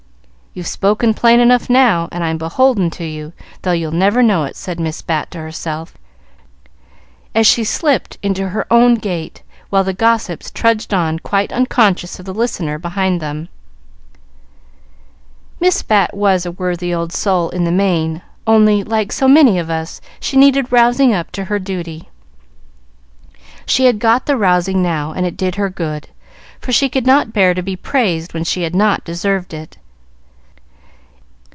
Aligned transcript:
"You've 0.53 0.67
spoken 0.67 1.13
plain 1.13 1.39
enough 1.39 1.69
now, 1.69 2.09
and 2.11 2.25
I'm 2.25 2.37
beholden 2.37 2.89
to 2.99 3.05
you, 3.05 3.31
though 3.61 3.71
you'll 3.71 3.93
never 3.93 4.21
know 4.21 4.43
it," 4.43 4.57
said 4.57 4.81
Miss 4.81 5.01
Bat 5.01 5.31
to 5.31 5.37
herself, 5.37 5.93
as 7.33 7.47
she 7.47 7.63
slipped 7.63 8.17
into 8.21 8.49
her 8.49 8.67
own 8.69 8.95
gate, 8.95 9.43
while 9.69 9.85
the 9.85 9.93
gossips 9.93 10.51
trudged 10.51 10.93
on 10.93 11.19
quite 11.19 11.53
unconscious 11.53 12.19
of 12.19 12.25
the 12.25 12.33
listener 12.33 12.77
behind 12.77 13.21
them. 13.21 13.47
Miss 15.61 15.83
Bat 15.83 16.13
was 16.17 16.45
a 16.45 16.51
worthy 16.51 16.93
old 16.93 17.13
soul 17.13 17.49
in 17.51 17.63
the 17.63 17.71
main, 17.71 18.21
only, 18.45 18.83
like 18.83 19.13
so 19.13 19.29
many 19.29 19.57
of 19.57 19.69
us, 19.69 20.01
she 20.19 20.35
needed 20.35 20.69
rousing 20.69 21.13
up 21.13 21.31
to 21.31 21.45
her 21.45 21.59
duty. 21.59 22.09
She 23.65 23.85
had 23.85 23.99
got 23.99 24.25
the 24.25 24.35
rousing 24.35 24.81
now, 24.83 25.13
and 25.13 25.25
it 25.25 25.37
did 25.37 25.55
her 25.55 25.69
good, 25.69 26.09
for 26.59 26.73
she 26.73 26.89
could 26.89 27.07
not 27.07 27.31
bear 27.31 27.53
to 27.53 27.61
be 27.63 27.77
praised 27.77 28.33
when 28.33 28.43
she 28.43 28.63
had 28.63 28.75
not 28.75 29.05
deserved 29.05 29.53
it. 29.53 29.77